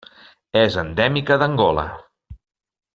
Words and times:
És 0.61 0.77
endèmica 0.83 1.37
d'Angola. 1.43 1.87